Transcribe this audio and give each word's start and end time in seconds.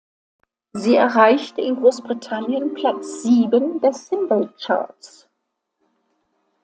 Sie 0.73 0.95
erreichte 0.95 1.61
in 1.61 1.75
Großbritannien 1.75 2.73
Platz 2.73 3.21
sieben 3.21 3.79
der 3.81 3.93
Singlecharts. 3.93 5.29